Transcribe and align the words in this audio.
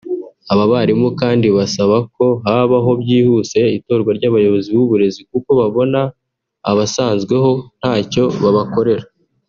Aba 0.51 0.63
barimu 0.73 1.07
kandi 1.21 1.47
basaba 1.57 1.95
ko 2.15 2.25
habaho 2.45 2.91
byihuse 3.01 3.59
itorwa 3.77 4.09
ry’abayobozi 4.17 4.69
b’uburezi 4.75 5.21
kuko 5.31 5.49
babona 5.59 5.99
abasanzweho 6.69 7.51
ntacyo 7.79 8.23
babakorera 8.43 9.03